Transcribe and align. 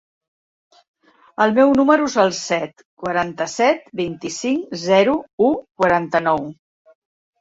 El 1.43 1.51
meu 1.59 1.73
número 1.81 2.07
es 2.11 2.15
el 2.23 2.33
set, 2.39 2.83
quaranta-set, 3.03 3.85
vint-i-cinc, 4.03 4.75
zero, 4.87 5.15
u, 5.49 5.55
quaranta-nou. 5.83 6.51